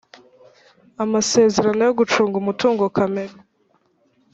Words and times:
Amasezerano 1.03 1.81
yo 1.87 1.93
gucunga 1.99 2.35
umutungo 2.37 2.83
kamere 2.95 3.35